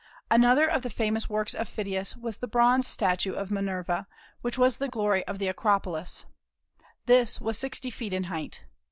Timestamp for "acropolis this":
5.47-7.39